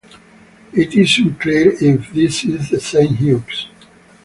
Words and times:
It 0.73 0.95
is 0.95 1.15
unclear 1.19 1.73
if 1.79 2.11
this 2.11 2.43
is 2.43 2.71
the 2.71 2.79
same 2.79 3.13
Hughes. 3.13 3.67